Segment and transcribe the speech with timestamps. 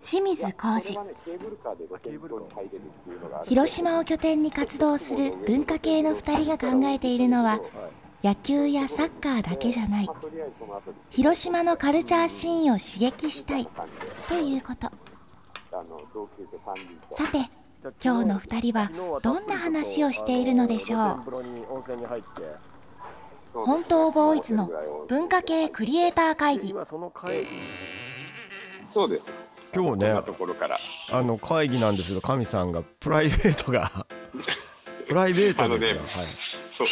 [0.00, 0.98] 清水浩二。
[3.44, 7.60] 広島を拠点に活動する文化系の2人が考えているのは
[8.22, 10.08] 野球やサッカーだけじゃない。
[11.10, 13.68] 広島のカルチャーシーンを刺激したい。
[14.28, 14.90] ということ。
[17.12, 17.50] さて
[18.02, 18.90] 今日の2人は
[19.22, 21.20] どんな話をしているのでしょう？
[23.54, 24.70] 本当ボーイズの
[25.08, 26.74] 文化系クリエイター会議。
[28.88, 29.30] そうです
[29.74, 30.78] 今日ねところから。
[31.12, 34.06] あの会議なんですけど神さんがプライベートが
[35.06, 36.26] プライベートですよ、ねはい。
[36.68, 36.86] そう。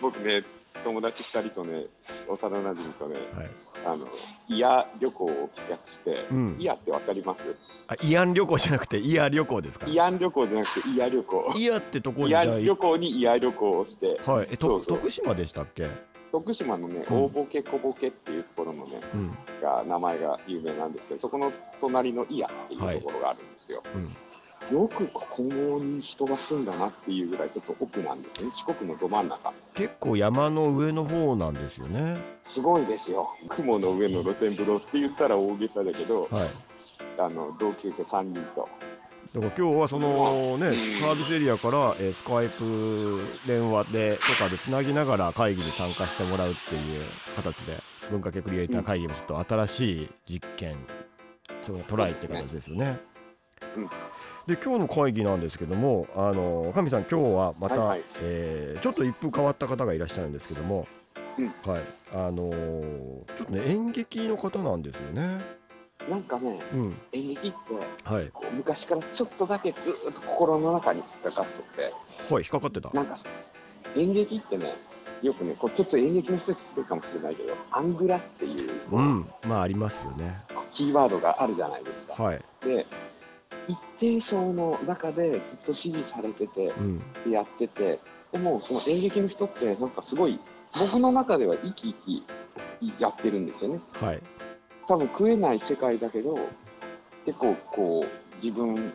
[0.00, 0.44] 僕ね
[0.84, 1.86] 友達2人とね
[2.28, 3.50] 幼なじみとねはい、
[3.84, 4.06] あの
[4.48, 6.56] イヤ旅行を企画して、うん。
[6.58, 7.46] イヤってわかります？
[7.88, 9.86] あ慰安旅行じゃなくてイヤ旅行ですか？
[9.86, 11.52] イヤン旅行じゃなくてイヤ旅行。
[11.56, 14.20] イヤってとこイヤにじゃあ旅行にイヤ旅行をして。
[14.24, 14.48] はい。
[14.50, 14.98] えとそうそう。
[14.98, 15.88] 徳島でしたっけ？
[16.32, 17.24] 徳島のねうん。
[17.24, 19.38] 大ボケ小ボケっていうところのねうん。
[19.62, 24.80] が名前が有名なんですけどそこの隣のイヤっていうところがあるんですよ、うん。
[24.80, 28.50] よくここに人が住んだなっていうぐらいちょっと奥なんですね。
[28.52, 29.52] 四国のど真ん中。
[29.74, 32.18] 結構山の上の方なんですよね。
[32.44, 33.30] すごいですよ。
[33.48, 36.30] 雲の上の露天風呂って言ったら大げさだけど、はい。
[37.20, 38.68] あの同級生3人と
[39.34, 43.10] だから今日はそのねうんサービスエリアから、えースカイプ
[43.46, 47.04] 電話でとかでつなぎながら会議に参加してもらうっていう
[47.36, 47.76] 形で
[48.10, 50.76] 文化系クリエイター会議もちょっと新しい実験
[51.60, 52.98] そのトライって形ですよね。
[53.76, 53.88] うん
[54.46, 60.86] で今日の会議なんですけどもあの神さん今日はまた、はいはいえーちょっと一風変わった方がいらっしゃるんですけども、
[61.38, 61.82] うんはい
[62.14, 65.57] あのーちょっとね演劇の方なんですよね。
[66.08, 67.56] なんかねうん演劇って
[68.12, 71.82] はい昔からちょっとだけずーっと心の中に引っかかって
[72.34, 72.96] はい引っかかってたて。
[72.96, 73.16] なんか
[73.96, 74.74] 演劇ってね
[75.22, 80.44] よくねこうちょっと演劇の人に失礼かもしれないけどアングラっていううんまあありますよね。
[80.72, 82.22] キーワードがあるじゃないですか。
[82.22, 82.40] はい。
[82.62, 82.86] で
[83.66, 87.98] 一定層の中でずっと支持されててうんやってて
[88.32, 90.38] でもその演劇の人ってなんかすごい
[90.78, 92.24] 僕の中では生き生き
[92.98, 94.22] やってるんですよねはい。
[94.88, 96.38] 多分食えない世界だけど
[97.26, 98.92] 結構こう自分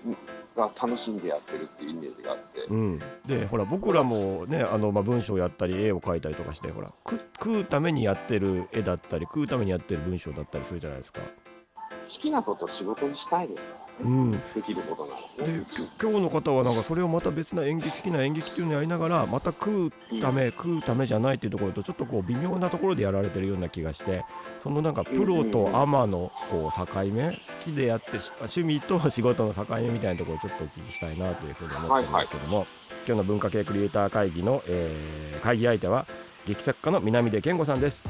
[0.57, 11.21] が楽しんでやってるっていうイメージがあってうん、でほら僕らもねあの、まあ、文章やったり絵を描いたりとかしてほら食食うためにやってる絵だったり食うためにやってる文章だったりするじゃないですか。
[12.07, 13.75] 好きなことを仕事にしたいですか？
[14.01, 15.65] らね、うん、できることなので
[16.01, 24.25] 今日の方はなんかそれをまた別な演劇好きな演劇っていうのをやりながらまた食うため、食うためじゃないっていうところとちょっとこう微妙なところでやられてるような気がして
[24.61, 32.67] そのなんかプロとアマのこう境目好きでやってし趣味と仕事の境目みたいなところをちょっとお聞きしたいなというふうに思ってるんですけども、
[33.07, 36.05] 今日の文化系クリエイター会議の、えー会議相手は
[36.45, 38.03] 劇作家の南出健吾さんです。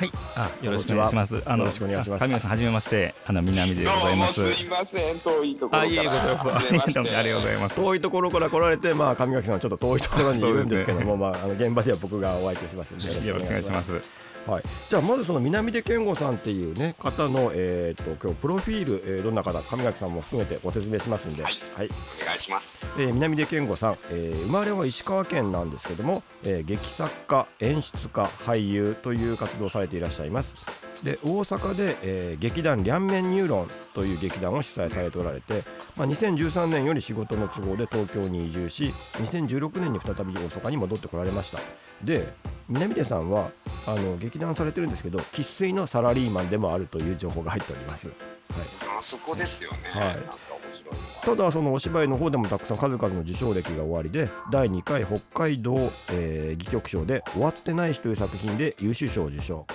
[0.00, 1.42] はい、あ、よろしくお願いします。
[1.44, 4.48] あよろしくお願いしますあ神谷さん、はじめまして、あの南でございますどう。
[4.48, 7.76] もすいません遠いところからあ、いえいえ、こちらこそ、あはじめましてどうもありがとうございます。
[7.76, 13.82] 遠いところから来られて、まあ、上垣さんはちょっと遠いところにいるんですけども、そうまあ、あの現場では僕がお相手しますよろしくお願いしま。
[13.82, 14.00] す。
[14.46, 21.86] はい、じゃあまずその南出健吾さんっていうね方の、えー、と今日プロフィール、えーどんな方上垣さんも含めてご説明しますんで、ははい。
[21.86, 21.90] い
[22.22, 22.78] お願いします。
[22.98, 30.54] えー南出健吾さん、えー生まれは石川県なんですけども、えー劇作家演出家俳優という活動をされていらっしゃいます。
[31.04, 35.64] で大阪で、えー劇団両面ニューロンという劇団を主催されておられて、
[35.96, 41.58] まあ、2013年より仕事の都合で東京に移住し2016年に再び大阪に戻ってこられました。
[42.02, 42.32] で
[42.70, 43.50] 南出さんは
[43.86, 48.16] あの劇団されてるんですけど生粋のサラリーマンでもあるという情報が入っております、はい、
[48.98, 50.18] あそこですよね、はい。
[51.24, 59.66] ただそのお芝居の方でもたくさん数々の受賞歴が終わりで第2回北海道、えー戯曲賞で「終わってないし」という作品で優秀賞を受賞。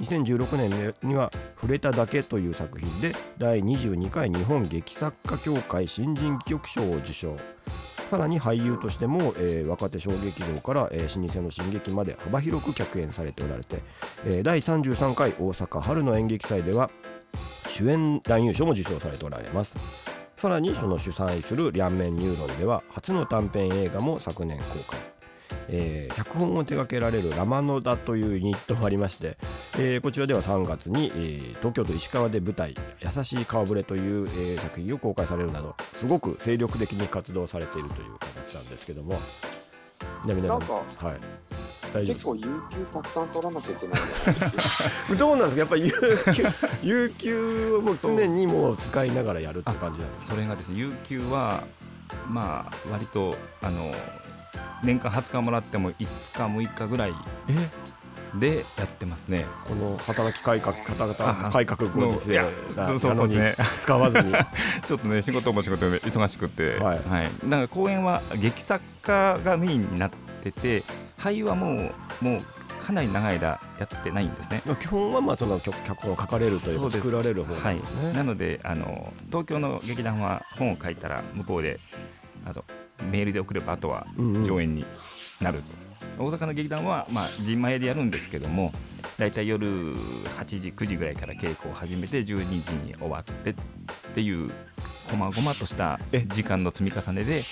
[0.00, 1.30] 2016年には
[1.60, 7.36] 「触れただけ」という作品で第22回日本劇作家協会新人戯曲賞を受賞
[8.12, 13.82] さらに俳優としても、えー若手小劇場から、えー老舗の進撃まで幅広く客演されておられて、
[14.26, 16.90] えー第33回大阪春の演劇祭では
[17.68, 19.78] 主演男優賞も受賞されておられます。
[20.36, 25.00] さらにその主催する両面ニューロンでは初の短編映画も昨年公開、
[25.68, 29.36] えー脚本を手掛けられるラマノダというユニットもありまして、
[29.78, 39.20] えーこちらでは3月に、えー東京都石川で舞台「優しい顔ぶれ」という、えー作品を公開されるなどすごく精力的に活動されているという形なんですけども。
[40.26, 40.58] ね皆さん。
[40.60, 40.74] なんか
[41.06, 42.06] はい。
[42.06, 45.16] 結構有給たくさん取らなきゃいけない。
[45.18, 45.58] どうなんですか？
[45.60, 45.90] やっぱり有
[46.34, 46.44] 給
[46.82, 50.34] 有給をもう常にもう使いながらやるって感じなんですか？
[50.34, 51.64] それがですね有給は
[52.28, 53.92] まあ割とあの
[54.82, 56.06] 年間20日もらっても5日
[56.66, 57.14] 6日ぐらい
[57.48, 57.70] え？
[58.34, 59.44] でやってますね。
[59.68, 61.16] この働き改革方々
[61.48, 62.40] あ改革ご時世
[62.82, 63.64] そうそうですね。
[63.82, 64.32] 使わずに。
[64.88, 67.46] ちょっとね仕事も仕事で忙しくて、はい。
[67.46, 70.10] なんか公演は劇作家がメインになっ
[70.42, 70.82] てて
[71.18, 72.42] 俳優はもうもう
[72.82, 74.62] かなり長い間やってないんですね。
[74.80, 81.78] 基本はまあその脚脚本を書かれるというか作られる方はいなんですね、、なのであの東京の劇団は本を書いたら向こうで
[82.44, 82.64] あの
[83.10, 84.06] メールで送ればあとは
[84.44, 84.84] 上演に
[85.40, 85.72] なると、
[86.18, 88.72] 大阪の劇団は、まあ、自前でやるんですけども
[89.18, 93.54] 大体夜8時9時ぐらいから稽古を始めて12時に終わってっ
[94.14, 94.50] ていう
[95.10, 97.44] こまごまとしたえ時間の積み重ねで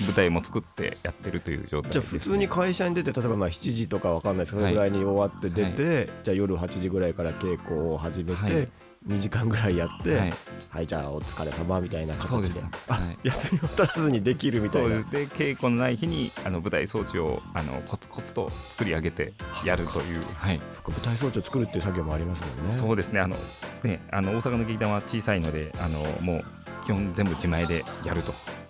[0.00, 4.74] 舞台も作ってやってるという状態じゃあ普通に会社に出て例えばまあ7時とかわかんないですけどそはい。
[4.74, 8.68] れぐらいに終わって出て、じゃあ夜8時ぐらいから稽古を始めて、はい。
[9.08, 10.30] 2時間ぐらいやって、は
[10.70, 12.60] はいい、じゃあお疲れ様みたいな形で。
[12.88, 13.18] はい。
[13.24, 15.02] 休みを取らずにできるみたいな。
[15.02, 19.32] で稽古のない日にあの舞台装置をあのコツコツと作り上げて
[19.64, 22.62] やるという、はい、舞台装置を作るっていう作業もありますもんね。
[22.62, 23.20] そうですね。
[23.20, 23.36] あの
[23.82, 26.44] ねあの大阪の劇団は小さいのであのもう
[26.84, 28.34] 基本全部自前でやると。
[28.48, 28.61] え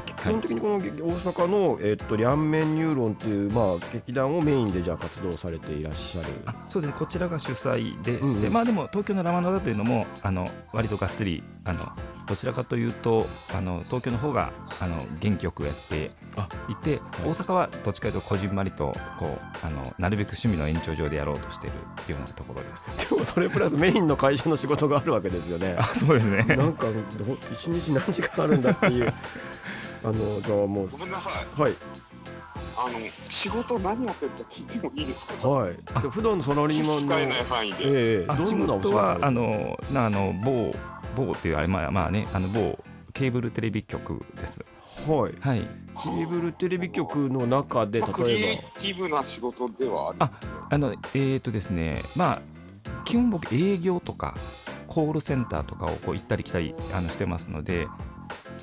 [0.00, 6.28] 基本的にこの劇大阪の、えっと両面ニューロンっていう、まあ、劇団をメインでじゃあ活動されていらっしゃる。
[6.46, 6.96] あそうですね。
[6.98, 8.52] こちらが主催でして、うんうん。
[8.52, 11.80] まあでも東京のラマノダというのもあの割とがっつりあの
[12.26, 21.70] どちらかというとあの東京の方があの元気よくやってあいて、大阪はどっちかというとこじんまりとこうあのなるべく趣味の延長上でやろうとしてい
[22.08, 22.90] るようなところです。
[23.10, 25.76] でもそれプラスメインの会社の仕事があるわけですよね。
[25.78, 26.42] あそうですね。
[26.56, 29.12] なんかど一日何時間あるんだっていう
[30.04, 31.60] あのじゃあもうごめんなさい。
[31.60, 31.74] はい
[32.74, 35.46] あの仕事何やってるか聞いてもいいですか？
[35.48, 37.76] はいあで普段のサラリーマンの使えない範囲で。
[37.80, 40.72] ええあ仕どんなお仕事はあ事のなあの某
[41.14, 42.78] 某っていうあれまあまあねあの某
[43.12, 44.64] ケーブルテレビ局です。
[45.06, 45.60] はいはい。
[45.60, 50.30] ケーブルテレビ局の中でまあクリエイ例えティブな仕事ではあ。
[50.70, 52.42] あのえーとですねまあ
[53.04, 54.34] 基本僕営業とか
[54.88, 57.86] コールセンターとかをこう行ったり来たりあのしてますので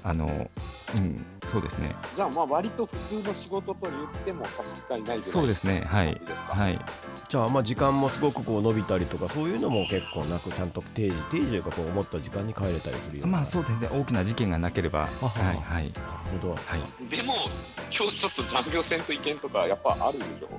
[0.04, 0.50] あの
[0.96, 1.96] うんそうですね。
[2.16, 3.94] じゃあまあ割と普通の仕事と言っ
[4.26, 5.82] ても差し支えないぐらいそうですね。
[5.86, 6.14] はい。
[6.16, 6.54] 感じですか？
[6.56, 6.76] はい。
[6.78, 6.86] ば
[7.28, 13.34] じゃあまあ時間もすごくこう伸びたりとかそういうのも結構なくちゃんと定時定時というかこう思った時間に帰れたりするような。
[13.38, 13.90] まあそうですね。
[13.92, 15.92] 大きな事件がなければはいはははい。
[15.92, 16.00] な
[16.34, 16.56] るほど。
[16.56, 17.10] はい。
[17.10, 17.34] でも
[17.96, 20.50] 今日ちょっと残業戦と意見とかやっぱあるでしょ？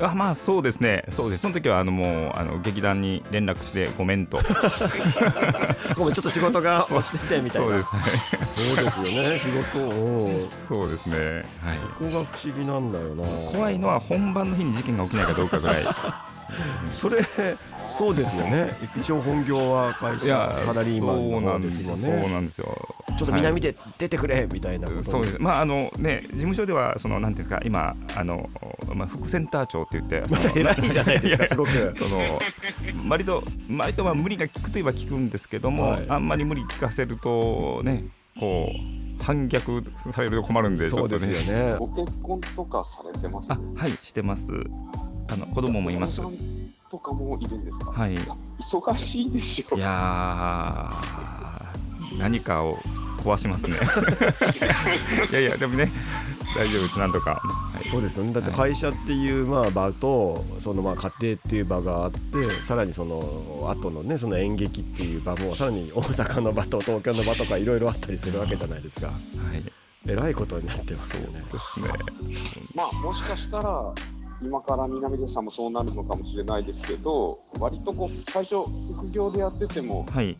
[0.00, 1.04] あまあそうですね。
[1.10, 1.42] そうです。
[1.42, 4.40] その時はあのもうあの劇団に連絡してごめんと。
[5.96, 7.68] ごめんちょっと仕事が押しててみたいな。
[7.68, 7.88] そうです。
[7.90, 8.00] はい
[8.56, 9.38] そうですよね。
[9.38, 10.40] 仕事を。
[10.40, 11.16] そうですね。
[11.62, 11.78] はい。
[11.98, 13.24] ここが不思議なんだよな。
[13.50, 15.84] 怖いのは本番の日に事件が起きないかどうかぐらい。
[16.90, 17.18] それ
[17.98, 18.76] そうですよね。
[18.96, 20.26] 一応本業は会社
[20.66, 22.88] サラリーマンの方そうなんですもんそうねなんですよ。
[23.18, 24.98] ちょっと南で出てくれみたいなこと。
[24.98, 25.38] にそうです。
[25.40, 28.48] まああのね事務所ではそのなんていうんですか今あの、
[28.94, 31.92] まあ、副センター長って言ってそまのた偉いじゃないですか すごく。
[31.94, 32.20] その
[33.08, 33.42] 割と
[33.76, 36.06] 割とまあ無理が効くといえば効くんですけども、はい。
[36.08, 38.04] あんまり無理効かせるとね
[38.38, 38.70] こ
[39.20, 39.82] う反逆
[40.12, 41.26] されると困るんでちそうょっとね。
[41.26, 41.76] ですよね。
[41.78, 43.52] ご結婚とかされてます？
[43.52, 44.52] あはいしてます。
[45.32, 46.20] あの子供もいます
[46.90, 47.90] とかもいるんですか？
[47.92, 48.14] はい。
[48.14, 48.18] い
[48.60, 52.76] 忙しいでしょやー何かを
[53.18, 53.76] 壊しますね。
[55.30, 55.92] いやいやでもね
[56.56, 56.98] 大丈夫です。
[56.98, 57.40] なんとか、は
[57.84, 57.88] い。
[57.88, 58.32] そうですよね。
[58.32, 58.58] だってはい。
[58.72, 62.18] 会社っていうまあ場とそのまあ家庭っていう場があって
[62.66, 69.06] さらにその後のねその演劇っていう場もさらに大阪の場と東京の場とかいろいろあったりするわけじゃないですか。
[69.06, 69.12] は
[69.54, 69.62] い、
[70.06, 71.42] えらいことになってますよね。
[71.52, 71.88] ですね。
[72.74, 73.92] まあもしかしたら
[74.42, 78.62] 今から南出さんもそうなるのかもしれないですけど割とこう最初
[78.94, 80.36] 副業でやっててもはい。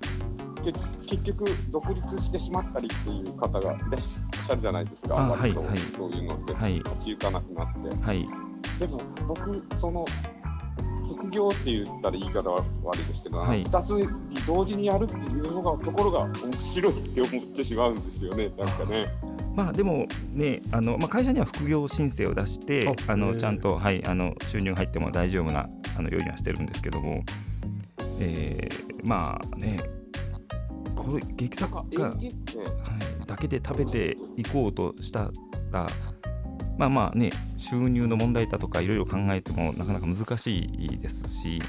[0.61, 0.73] け
[1.07, 5.19] 結局独立してしまったりっていう方がいらっしゃるじゃないですか。
[5.19, 5.64] あ割と
[5.97, 6.54] そういうのって。
[6.54, 6.75] はい。
[6.75, 8.04] 立ち行かなくなって。
[8.04, 8.28] はい。
[8.78, 10.04] でも僕その
[11.09, 13.64] 副業って言ったら言い方は悪いですけど、はい。
[13.64, 18.52] 2つ同時にやるっていうのがところが面白いって思ってしまうんですよね。
[18.59, 19.09] なんかね。
[19.54, 27.25] まあでもねあの、まあ、会社には副業申請を出してあのちゃんと、はい、あの収入が入っても大丈夫なあのようにはしてるんですけども、
[28.21, 29.78] えーまあね
[30.95, 35.30] これ劇作家、はい、だけで食べていこうとした
[35.71, 35.87] ら
[36.76, 41.61] まあまあね収入の問題だとかいろいろ考えてもなかなか難しいですし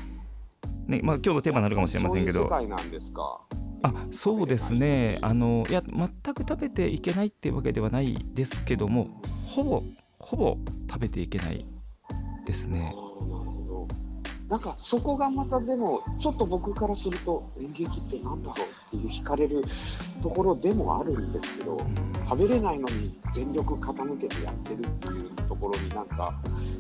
[0.88, 2.44] ねまあ、今日のテーマになるかもしれませんけど。
[2.50, 3.40] そういう世界なんですか？
[3.84, 9.84] あそうですねあのいや全く食べていけないっていうわけではないですけどもほぼ
[10.20, 10.58] ほぼ
[10.90, 11.66] 食べていけない
[12.46, 12.94] ですね
[13.46, 14.12] るほど。
[14.50, 19.64] なんかそこがまたでもちょっと僕からすると演劇ってなんだろうっていう惹かれる
[20.22, 21.78] ところでもあるんですけど、
[22.28, 26.34] 食べれないのに全力傾けてやってるっていうところになんか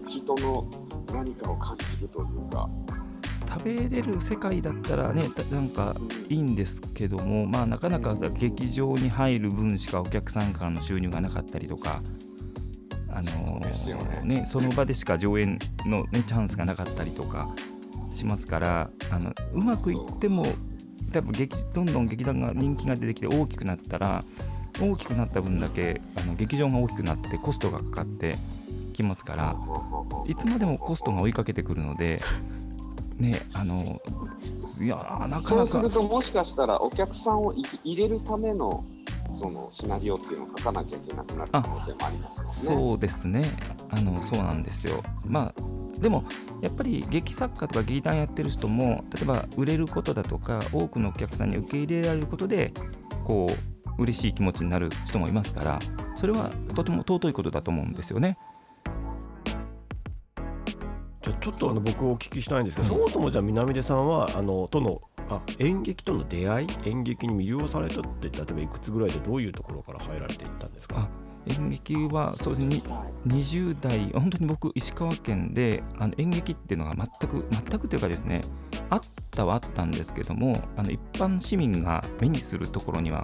[0.05, 0.67] 人の
[1.13, 2.69] 何かを感じるというか。
[3.51, 5.95] 食べれる世界だったらねたなんか
[6.29, 12.01] いいんですけどもまあなかなか劇場に入る分しかお客さんからの収入がなかったりとか
[13.09, 14.21] あのそうですよね。
[14.23, 17.49] ねその場でしか上演の、ね、チャンスがなかったりとか
[18.13, 20.45] しますからあのうまくいっても
[21.11, 24.23] 多分劇どんどん劇団が人気が出てきて大きくなったら
[24.79, 28.37] 大きくなった分だけあの劇場が大きくなってコストがかかって
[28.93, 29.55] きますから
[30.25, 32.21] いつまでもコストが追いかけてくるので
[33.17, 34.01] ねあの
[34.79, 38.83] いやーなかそうすなかるともしかしたらお客さんをい入れるための
[39.33, 42.79] そのシナリオっていうのを書かなきゃいけなくなる可能性もありますよね。
[42.81, 43.43] そうですね
[43.89, 46.23] あのそうなんですよまあでも
[46.61, 52.73] やっぱり劇作家とか劇団やってる人も例えば売れることだとか多くのお客さんに受け入れられることで
[53.23, 53.47] こ
[53.97, 55.79] う嬉しい気持ちになる人もいますから
[56.15, 58.37] それはとても尊いことだと思うんですよね。
[61.41, 70.95] ちょっとあの僕お聞きしたいんですけど、はいそもそもじゃあ南出さんはあのとのあ演劇との出会い演劇に魅了されたって例えばいくつぐらいでどういうところから入られていったんですか？
[70.97, 71.09] あ
[71.47, 72.75] 演劇はそうですね
[73.25, 78.41] に20代本当に僕石川県であの演劇っていうのが全く全くというかですね
[78.91, 83.23] あったはあったんですけどもあの一般市民が目にするところには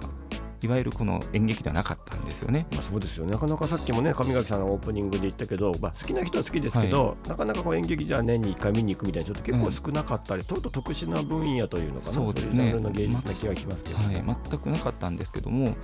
[0.62, 2.66] いわゆるこの演劇ではなかったんですよね。
[2.72, 3.32] まあ、そうですよね。
[3.32, 12.72] なかなかさっきもね上垣さんがオープニングで言ったけど、まあ、好きな人は好きですけど、なかなかこう演劇じゃあ年に1回見に行くみたいな人って結構少なかったり、とうとう特殊な分野というのかなそうですね。
[12.72, 15.74] の芸術な気がしますけど、はい、全くなかったんですけども、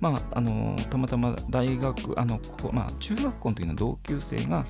[0.00, 2.40] まあ、あのたまたま大学あの
[2.72, 4.64] まあ、中学校の時の同級生が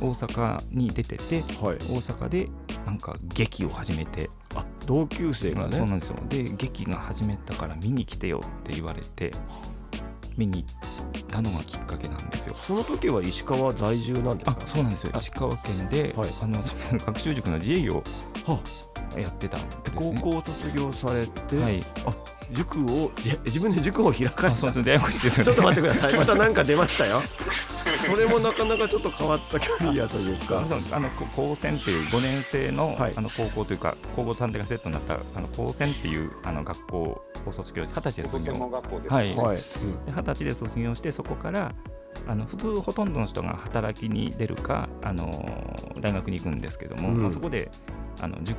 [0.00, 2.48] 大阪に出ててはい、大阪で
[2.86, 4.30] なんか劇を始めて。
[4.54, 5.76] あ同級生がね。
[5.76, 6.16] そうなんですよ。
[6.28, 9.30] で劇が始めたから見に来てよって言われて
[10.36, 10.64] 見に
[11.12, 12.54] 行ったのがきっかけなんですよ。
[12.56, 14.58] その時は石川在住なんですか？
[14.62, 15.10] あそうなんですよ。
[15.14, 15.18] あ。
[15.18, 16.30] 石川県で、はい。
[16.42, 16.60] あの
[17.06, 18.02] 学習塾の自営業
[18.46, 18.58] は
[19.20, 19.82] やってたんですね。
[19.94, 22.14] 高校卒業されて、はい、あ
[22.52, 24.52] 塾をじ自分で塾を開かれた。
[24.52, 24.82] あそうです。
[24.82, 25.46] ね、ややこしいですよね。
[25.46, 26.14] ちょっと待ってください。
[26.16, 27.22] またなんか出ましたよ
[28.06, 30.64] それもなかなかちょっと変わったキャリアというか。
[30.92, 33.12] あのこ高専っていう5年生の,、はい。
[33.16, 36.98] あの高校というか高校探偵がセットになったあの高専っていうあの学校
[37.46, 38.68] を卒業して二十歳で卒業。
[38.68, 39.08] 学校で。
[39.08, 39.14] す。
[39.14, 39.34] はい。
[39.36, 39.62] はい、で
[40.08, 41.74] 二十歳で卒業してそこから
[42.26, 45.68] あの普通ほとんどの人が働きに出るか、あのー
[46.00, 47.22] 大学に行くんですけども、うん。
[47.22, 47.70] まあ、そこで
[48.20, 48.58] あの塾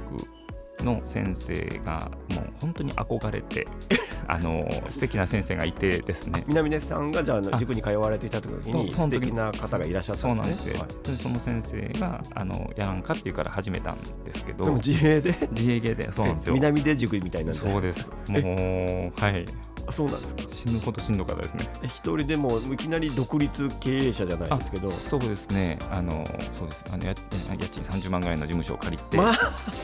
[0.83, 1.53] の先生
[1.85, 3.67] がもう本当に憧れて
[4.27, 6.43] あのー素敵な先生がいてですね。
[6.47, 11.07] 南出さんがじゃああ塾に通われていた時に素敵な方がいらっしゃったそうんなんでですはい。
[11.07, 14.65] でその先生があのやらんかっていうから始めたんですけど。
[14.65, 15.33] でも自営で？
[15.51, 16.53] 自営業でそうなんですよ。
[16.55, 17.57] 南出塾みたいなんで。
[17.57, 18.11] そうです。
[18.27, 19.45] もうはい
[19.89, 20.43] あそうなんですか？
[20.49, 21.65] 死ぬほどしんどかったですね。
[21.83, 24.89] え一人でもういきなり独立経営者じゃないですけど。
[24.89, 25.77] そうですね。
[25.91, 26.85] あのそうです。
[26.91, 27.13] あのや
[27.59, 29.35] 家賃30万ぐらいの事務所を借りて、まあ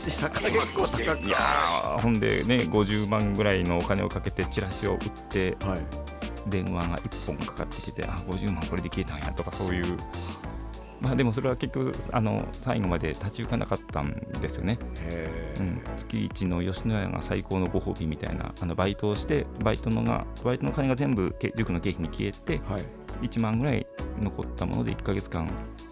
[0.07, 1.27] 坂結構高く。
[1.27, 5.79] いやーほんでね50万ぐらいのお金をかけてチラシを売ってはい。
[6.47, 9.97] 電話が1本かかってきてあ50万これで消えたんやとかそういう
[11.05, 14.79] まあでもそれは結局あの最後まで立ち行かなかったんですよね、
[15.59, 22.83] うん、月一の吉野家が最高のご褒美みたいなあのバイトをしてバイトのがバイトの金が全部け塾の経費に消えてはい。
[23.21, 23.87] 1万ぐらい
[24.19, 25.49] 残ったもので1ヶ月間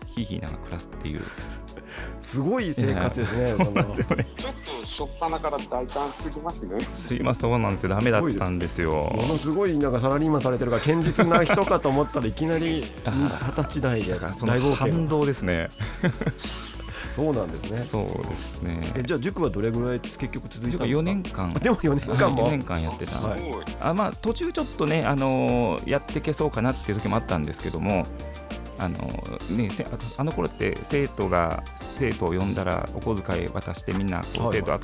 [0.08, 1.22] ひいひいながら暮らすっていう。
[2.20, 4.26] すごい生活ですねそうなんですよね
[4.84, 6.82] 初っ端から大胆すぎますね。
[6.82, 7.90] すいませんそうなんですよ。
[7.90, 9.12] ダメだったんですよ。
[9.16, 15.70] ものすごいなんかサラリーマンされてるから堅実な人かと思ったらいきなり二十歳代で 大冒険反動ですね。
[17.16, 17.78] そうなんですね。
[17.78, 18.82] そうですね。
[18.96, 21.54] えじゃあ塾はどれぐらい結局続いたんですか？4年間。
[21.54, 22.48] でも4年間も。
[22.48, 23.44] 4年間やってた、はい。
[23.82, 28.06] あまあ途中ちょっとね、あのーやってけそうかなっていう時もあったんですけども
[28.80, 29.86] あのーね、せ
[30.18, 34.80] あの頃って生徒が生徒を呼んだらお小遣い渡してみんな生徒は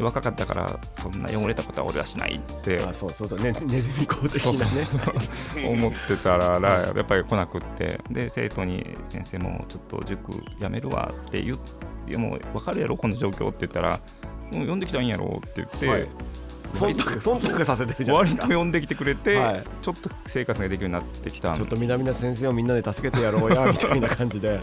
[0.00, 4.86] 若かったからそんな汚れたことは俺はしないってあそうそうそうねネズミ講的なね。
[5.68, 11.58] 思ってたらやっぱり来なくってで生徒に「先生もうちょっと塾やめるわ」って言っ
[12.06, 14.00] て「もう分かるやろこの状況」って言ったら
[14.52, 16.08] 「もう呼んできたんやろ」って言って、はい
[16.74, 18.48] 忖度忖度させてるじゃない割ですか。
[18.48, 19.64] と呼んできてくれて、はい。
[19.82, 24.60] ちょっと生活ができるようになってきたんちょっと南田先生をみんなで助けてやろうや みたいな感じで。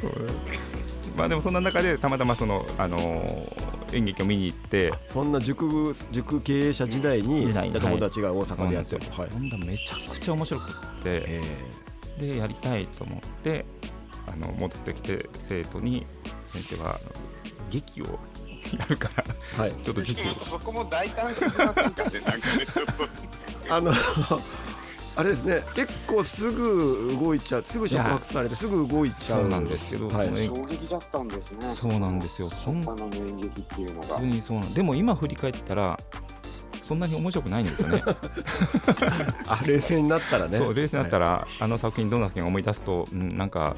[0.00, 0.12] そう。
[1.16, 9.02] まあでもそんな中でたまたまその、あのー演劇を見に行ってそんな塾塾経営者時代に友達が大阪でやってる。
[9.16, 9.30] はい。
[9.30, 11.42] ほんだらめちゃくちゃ面白くってえ
[12.18, 13.64] でやりたいと思って
[14.26, 16.06] あの戻ってきて生徒に
[16.46, 17.00] 先生は
[17.70, 18.18] 劇を
[18.78, 19.24] やるから。
[19.24, 19.72] ーはい。
[19.82, 23.08] ちょっと塾そこも大胆すぎませんかね、なんかね、ちょっと。
[23.74, 23.92] あの
[25.16, 25.62] あれですね。
[25.74, 27.64] 結構すぐ動いちゃう。
[27.66, 29.40] すぐ触発されてすぐ動いちゃう。
[29.40, 30.36] そうなんですけど、はい。
[30.36, 31.74] 衝撃だったんですね。
[31.74, 32.48] そうなんですよ。
[32.48, 34.08] 初っ端の演劇っていうのが。
[34.08, 34.26] 本当。
[34.26, 34.72] にそうなん。
[34.72, 35.98] でも今振り返ったら
[36.88, 38.02] そんなに面白くないんですよね。
[39.46, 40.56] あ冷静になったらね。
[40.56, 43.76] そう冷静になったら、ら、あの作品どんな作品か思い出すと、うん、なんか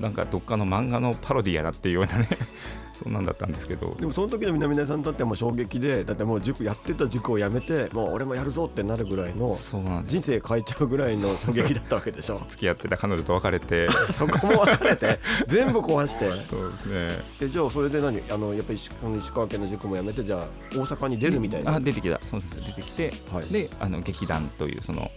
[0.00, 2.28] なんかどっかの漫画のパロディやなっていうようなね
[2.92, 3.96] そんなんだったんですけど。
[3.98, 10.12] でもその時の南出さんにとってはもう衝撃でだってもう塾やってた塾をやめてもう俺もやるぞってなるぐらいのそうなんです。
[10.12, 12.36] 人生変えちゃうぐらいの衝撃だったわけでしょ。
[12.48, 13.88] 付き合ってた彼女と別れて。
[14.12, 16.42] そこも分かれて全部壊して。
[16.42, 17.24] そうですね。
[17.38, 18.22] でじゃあそれで何？
[18.30, 18.90] あのやっぱり石
[19.32, 21.74] 川県の塾もやめてじゃあ大阪に出るみたいな。
[21.74, 22.20] あ出てきた。
[22.26, 22.60] そうです。
[22.60, 23.12] 出てきて。
[23.32, 23.52] はい。
[23.52, 25.10] であの劇団というその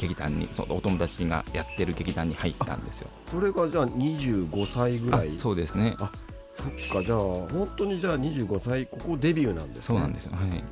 [0.00, 3.08] 劇団にそのお友達がやってる劇団に入ったんですよ。
[3.30, 5.32] それがじゃあ25歳ぐらい？
[5.34, 5.96] あそうですね。
[5.98, 6.12] あ
[6.56, 9.82] そっかじゃあ本当にじゃあ25歳ここデビューなんですね。
[9.82, 10.32] そうなんですよ。
[10.34, 10.64] はい。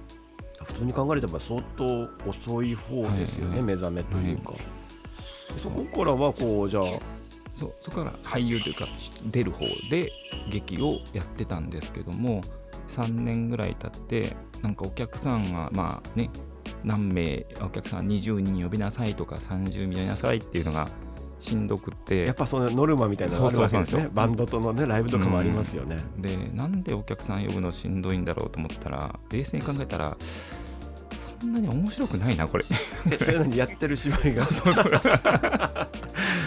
[0.65, 3.63] 普通に考えれば相当遅い方ですよね、はいはい。
[3.63, 4.55] 目覚めというか、
[5.57, 6.85] そこからはこうじゃあ
[7.55, 8.89] そうそこから俳優というか
[9.31, 10.11] 出出る方で
[10.51, 12.41] 劇をやってたんですけども
[12.89, 16.31] 3年ぐらい経ってなんかお客さんがまあね
[16.85, 20.89] 何名お客さん20人呼びなさいとか30人呼びなさいっていうのが
[21.39, 22.25] しんどくって。
[22.25, 30.17] やっぱそのノルマみたいなのがあるわけですねバンドとのねライブとかもありますよね、でなんでお客さん呼ぶのしんどいんだろうと思ったら冷静に考えたら
[31.41, 32.65] そんなに面白くないなこれ。
[33.55, 34.45] やってる芝居が？
[34.51, 34.85] そうそう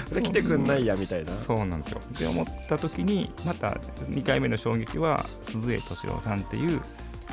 [0.09, 1.31] それ来てくんないやみたいな。
[1.31, 2.01] そうなんですよ。
[2.17, 3.69] で思った時にまた
[4.09, 6.81] 2回目の衝撃は鈴江敏郎さんっていう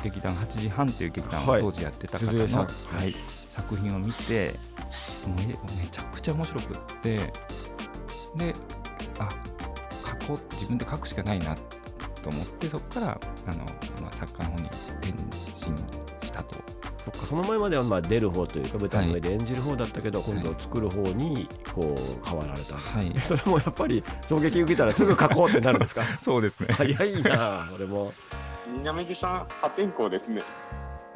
[0.03, 1.61] 劇団8時半っていう劇団をはい。
[1.61, 3.15] 当時やってた方の、はい
[3.49, 4.53] 作品を見て
[5.25, 7.17] もうえめちゃくちゃ面白くって
[8.35, 8.53] で
[9.17, 9.29] あ
[10.21, 11.55] 書こう自分で書くしかないな
[12.21, 13.65] と思ってそこからあの、
[13.99, 14.69] まあ、作家の方に
[15.01, 15.11] 転
[15.71, 15.75] 身
[16.25, 16.55] したと。
[17.03, 23.11] そっかその前まではまあ出る方というか舞台の上で演じる方だったけど、今度作る方にこう変わられた、はい。
[23.23, 26.03] それもやっぱり衝撃受けたらすぐ書こうってなるんですか？
[26.21, 26.67] そうですね。
[26.73, 28.13] 早いな俺も
[28.67, 30.43] 南出さん、破天荒ですね。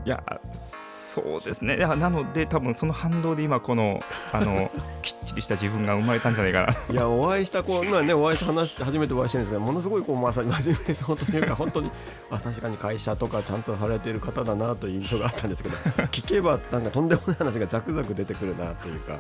[0.04, 1.78] いやそうですね。
[1.78, 4.00] いやなので多分その反動で今この
[4.34, 4.72] あの
[5.04, 6.94] きっちりした自分が生まれたんじゃないかな。
[6.94, 11.92] いやお会いしたこう今ねお会いして話して初めてお会いしてるんですけどものすごいこうまさに真面目そうというか本当に
[12.32, 15.76] あ確かに会社とかちゃんとされている方だなという印象があったんですけど
[16.10, 19.20] 聞けばなんかとんでもない話がザクザク出てくるなというか。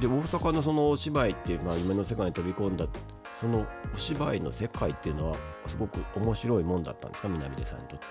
[0.00, 2.86] で大阪のそのお芝居っていう、まあ、夢の世界に飛び込んだ
[3.40, 7.28] そのお芝居の世界っていうのはすごく面白いもんだったんですか？
[7.28, 8.06] 南出さんにとって。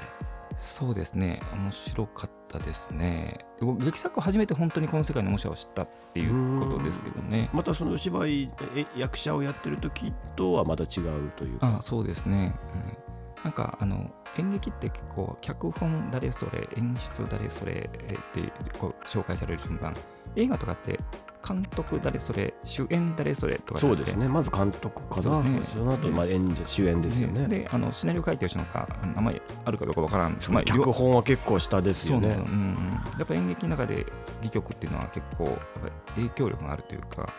[0.55, 1.41] そうですね。
[1.53, 3.39] 面白かったですね。
[3.79, 7.49] 劇作を始めて本当にこの世界の面白さを知ったっていうことですけどね。
[7.53, 11.77] またそのお芝居え役者をやってる時とはまた違うというか。
[11.79, 12.97] あそうですね、うん、
[13.43, 19.95] なんかあの演劇って結構脚本誰それ演出誰それってこう紹介される順番。
[20.35, 20.99] 映画とかって
[21.47, 24.27] 監督誰それ主演誰それとかそうですね。
[24.27, 25.21] まず監督かな。
[25.21, 25.59] そ,、ね。
[25.75, 27.47] の後、まあ、演者主演ですよね。
[27.47, 30.37] であのシナリオ書いてる人なんか名前あるかどうかわからん。
[30.49, 32.33] まあ脚本は結構下ですよね。
[32.33, 32.51] そうです。
[32.51, 32.75] うん、
[33.19, 34.05] やっぱ演劇の中で
[34.39, 37.31] 戯曲っていうのは結構やっぱり影響力があるというか、ま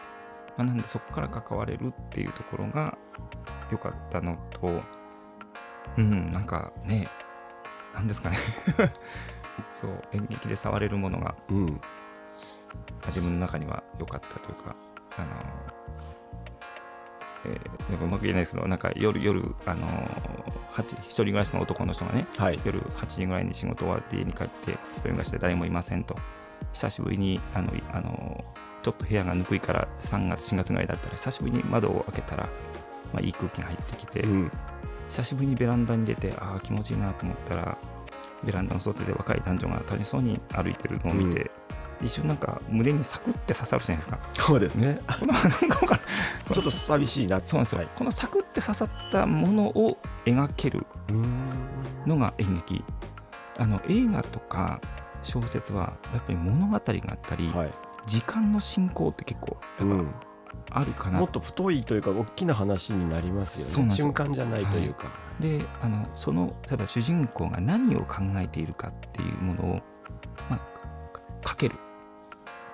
[0.59, 2.99] あ、なんでそこから関われるっていうところが
[3.73, 4.83] 良かったのと
[5.99, 7.09] うんなんかね
[7.95, 8.37] なんですかね。
[9.71, 11.81] そう演劇で触れるものがうん。
[13.07, 14.75] 自分の中には良かったというか
[15.17, 15.27] あの
[17.47, 19.87] えーうまく言えないですけどなんか夜夜あの
[20.73, 22.61] 八一人暮らしの男の人がねはい。
[22.65, 26.17] 夜8時ぐらいに仕事終わって家に帰って一人暮らしで誰もいませんと。
[26.73, 28.45] 久しぶりにあのいあの
[28.83, 32.49] ちょっと部屋がぬくいから3月4月ぐらいだったら久しぶりに窓を開けたら、
[33.13, 34.53] まあ、いい空気が入ってきて、うん
[35.09, 37.79] 久しぶりにベランダに出てああ気持ちいいなと思ったら
[38.43, 41.51] ベランダの外で若い男女が楽しそうに歩いてるのを見て、
[42.03, 44.19] 一瞬なんか胸にサクって刺さるじゃないですか。
[44.35, 45.01] そうですね。
[45.19, 45.43] このなん
[45.87, 45.99] か
[46.53, 47.41] ちょっと寂しいな。
[47.47, 47.89] そうなんですよ、はい。
[47.95, 50.85] このサクって刺さったものを描ける
[52.07, 52.85] のが演劇。
[53.57, 54.79] あの映画とか
[55.23, 57.71] 小説はやっぱり物語があったり、はい。
[58.07, 60.07] 時間の進行って結構やっうん。
[60.07, 60.13] ぱ
[60.71, 63.91] あるかな、もっと太いというか大きな話になりますよね。
[63.93, 69.83] 瞬間じゃないというか、であのその例えば主人公が何を考えているかっていうものを、
[70.51, 70.61] まあ、
[71.49, 71.77] 書ける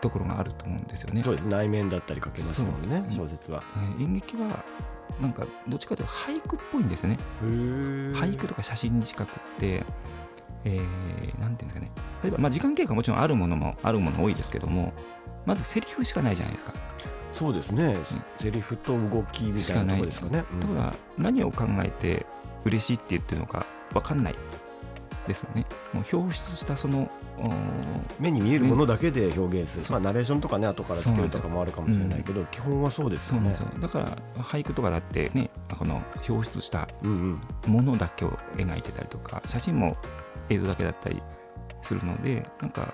[0.01, 1.23] ところがあると思うんですよね。
[1.23, 1.45] そうです。
[1.47, 3.63] 内面だったり書けますもんね小説は。
[3.77, 4.65] えー演劇は
[5.21, 7.19] なんかどっちかというと俳句っぽいんですね。
[7.43, 9.85] 俳俳句とか写真に近くって、
[10.65, 11.91] えーなんていうんですかね。
[12.23, 14.93] 例えば、まあ、時間経過もちろんあるものもあるもの多いですけども
[15.45, 16.73] まずセリフしかないじゃないですか。
[17.41, 17.97] そうですね、
[18.39, 20.45] セリフと動きみたいなところですかね。
[20.53, 20.61] うん。
[20.61, 22.27] だから何を考えて
[22.67, 24.35] 嬉しいって言ってるのか分かんない
[25.27, 25.65] ですよね。
[25.95, 27.11] もう表出したその
[28.21, 33.55] 目に見えるものだけで表現する、まあ、ナレーションとかね後からつけるとかもあるかもしれないけど、基本はそうですよね。
[33.81, 35.49] だから俳句とかだってね
[35.79, 39.97] この表出したうんうんものだけを描いてたりとか写真も
[40.51, 41.23] 映像だけだったり
[41.81, 42.93] するのでなんか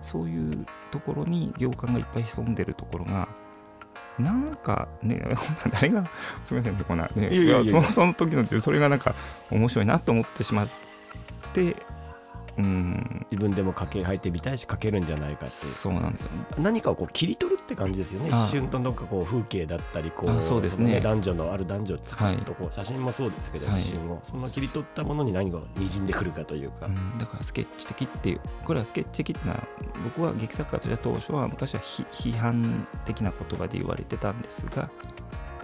[0.00, 3.28] そういうところに行間がいっぱい潜んでるところが
[4.18, 5.22] なんかね
[5.72, 6.04] 誰が
[6.44, 7.70] すみませんこんなねいやいやいや。
[7.72, 9.14] そのその時のそれがなんか
[9.50, 10.68] 面白いなと思ってしまっ
[11.52, 11.76] て
[12.58, 13.26] うん。
[13.30, 15.50] 自分でも書け入ってみたいし書けるんじゃないかっていう。
[15.50, 16.30] そうなんですよ。
[16.58, 18.30] 何かをこう切り取るって感じですよね。
[18.32, 20.96] あ一瞬となんかこう風景だったりこうあそうですね。
[20.96, 23.76] の男女のある男女をさっとこう写真もそうですけど、はい。
[23.76, 24.22] 一瞬を。
[24.24, 29.66] その切り取ったものに何が滲んでくるかというか、うん、だからスケッチ的っていうこれはスケッチ的っていうのは
[30.04, 34.88] 僕は劇作家としては当初は昔は批批判的な言葉で言われてたんですが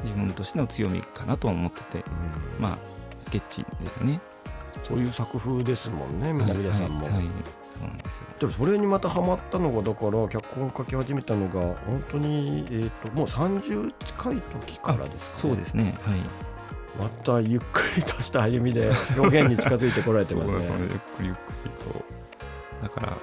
[0.03, 2.62] 自分としての強みかなと思っててうん。
[2.62, 2.79] まあ
[3.18, 4.20] スケッチですよね
[4.85, 7.05] そういう作風ですもんね南田さんも。
[7.05, 7.25] はいはい
[7.81, 8.25] そうなんですよ。
[8.38, 15.99] でもそれにまたハマったのがだから脚本書き始めたのが本当に、えー、ともう30近い時からですか、ね、そうですね。
[16.03, 16.21] はい。
[16.99, 20.61] またゆっくりとした歩みで表現に近づいてこられてま すね。
[20.79, 22.05] ゆっくりゆっくりと。
[22.83, 23.16] だから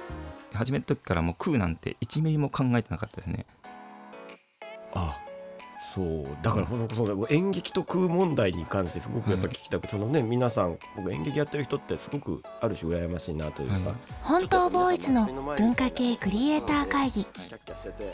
[0.54, 3.46] 始めた時からもう空なんて1ミリも考えてなかったですね。
[4.94, 5.16] あ
[5.98, 13.82] そうだからこのその演劇と空問題に関してすごくやっぱ聞きたく、そのね皆さん僕演劇やってる人ってすごくある種羨ましいなというか、はい
[14.22, 17.26] 本当ボーイズの文化系クリエイター会議。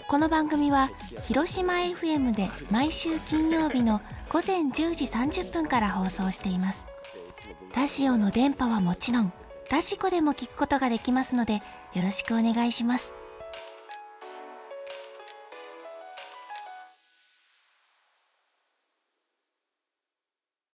[0.09, 0.91] この番組は
[1.25, 6.87] 広島 FM で毎週金曜日の午前10時30分から放送しています。
[7.77, 9.33] ラジオの電波はもちろん
[9.71, 11.55] ラジコでも聞くことができますので
[11.95, 13.15] よろしくお願いします